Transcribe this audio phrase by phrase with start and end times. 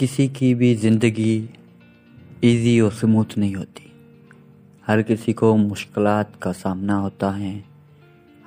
[0.00, 1.46] کسی کی بھی زندگی
[2.40, 3.86] ایزی اور سموتھ نہیں ہوتی۔
[4.88, 7.60] ہر کسی کو مشکلات کا سامنا ہوتا ہے۔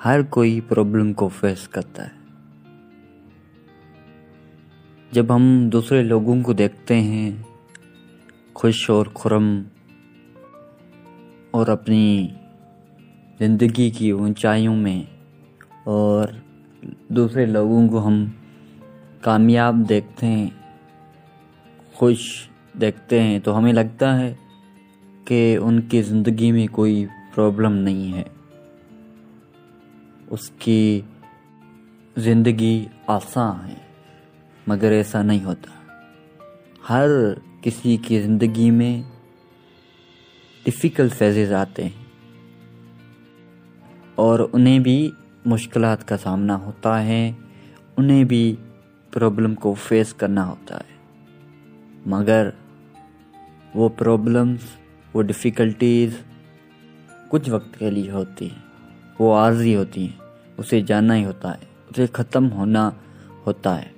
[0.06, 2.18] ہر کوئی پرابلم کو فیس کرتا ہے۔
[5.12, 7.32] جب ہم دوسرے لوگوں کو دیکھتے ہیں،
[8.54, 9.64] خوش اور خرم
[11.52, 12.28] اور اپنی
[13.40, 15.04] زندگی کی اونچائیوں میں
[15.84, 16.28] اور
[17.10, 18.26] دوسرے لوگوں کو ہم
[19.22, 20.50] کامیاب دیکھتے ہیں
[22.02, 22.22] خوش
[22.82, 24.34] دیکھتے ہیں، تو ہمیں لگتا ہے
[25.26, 27.06] کہ ان کی زندگی میں کوئی
[27.36, 28.24] پرابلم نہیں ہے۔
[30.28, 31.02] اس کی
[32.18, 33.76] زندگی آسان ہے،
[34.68, 35.72] مگر ایسا نہیں ہوتا۔
[36.90, 37.08] ہر
[37.62, 39.02] کسی کی زندگی میں
[40.66, 42.06] ڈفیکلٹ فیزز آتے ہیں،
[44.16, 45.10] اور انہیں بھی
[45.46, 47.32] مشکلات کا سامنا ہوتا ہے،
[47.98, 48.56] انہیں بھی
[49.14, 50.90] پرابلم کو فیس کرنا ہوتا ہے۔
[52.06, 52.50] مگر
[53.76, 54.60] وہ پرابلمس
[55.14, 56.18] وہ ڈفیکلٹیز
[57.30, 58.62] کچھ وقت کے لیے ہوتی ہیں۔
[59.20, 60.18] وہ عارضی ہوتی ہیں،
[60.58, 62.90] اسے جاننا ہی ہوتا ہے، اسے ختم ہونا
[63.46, 63.92] ہوتا ہے۔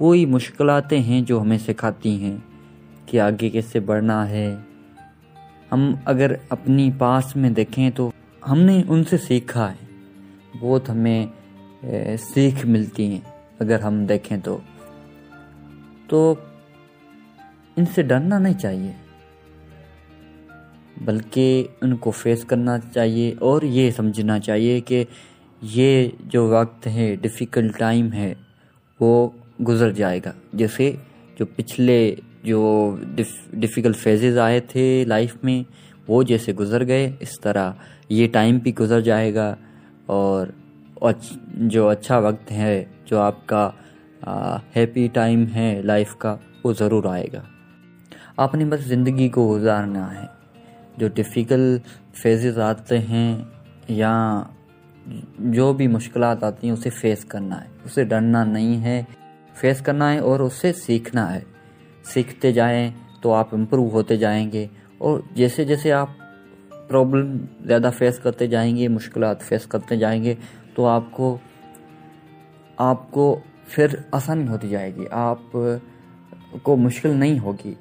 [0.00, 2.36] وہی مشکلاتیں ہیں جو ہمیں سکھاتی ہیں
[3.06, 4.56] کہ آگے کیسے بڑھنا ہے۔
[5.72, 8.10] ہم اگر اپنی پاس میں دیکھیں تو
[8.50, 9.86] ہم نے ان سے سیکھا ہے۔
[10.60, 11.26] بہت ہمیں
[12.34, 13.20] سیکھ ملتی ہیں۔
[13.58, 14.58] اگر ہم دیکھیں تو
[16.08, 16.34] تو
[17.78, 18.92] ان سے ڈرنا نہیں چاہیے۔
[21.00, 25.04] بلکہ ان کو فیس کرنا چاہیے اور یہ سمجھنا چاہیے کہ
[25.62, 28.34] یہ جو وقت ہے ڈفیکلٹ ٹائم ہے،
[29.00, 29.28] وہ
[29.68, 30.92] گزر جائے گا۔ جیسے
[31.38, 32.96] جو پچھلے جو
[33.52, 35.72] ڈفیکلٹ فیزز آئے تھے لائف میں،
[36.08, 37.72] وہ جیسے گزر گئے، اس طرح
[38.08, 39.56] یہ ٹائم بھی گزر جائے گا۔
[40.06, 40.46] اور
[41.54, 43.70] جو اچھا وقت ہے، جو آپ کا
[44.76, 47.42] ہیپی ٹائم ہے لائف کا، وہ ضرور آئے گا۔
[48.38, 50.26] آپ نے بس زندگی کو گزارنا ہے۔
[50.96, 51.78] جو ڈفیکل
[52.14, 53.44] فیزز آتے ہیں
[53.88, 54.42] یا
[55.38, 59.02] جو بھی مشکلات آتی ہیں، اسے فیس کرنا ہے۔ اسے ڈرنا نہیں ہے۔
[59.54, 61.40] فیس کرنا ہے اور اسے سیکھنا ہے۔
[62.04, 62.90] سیکھتے جائیں
[63.20, 64.66] تو آپ امپروو ہوتے جائیں گے۔
[64.98, 66.08] اور جیسے جیسے آپ
[66.88, 70.34] پرابلم زیادہ فیس کرتے جائیں گے، مشکلات فیس کرتے جائیں گے،
[70.74, 71.38] تو آپ کو
[72.76, 75.56] آپ کو پھر آسانی ہوتی جائے گی۔ آپ
[76.62, 77.74] کو مشکل نہیں ہوگی۔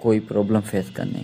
[0.00, 1.22] کوئی پرابلم فیس کرنے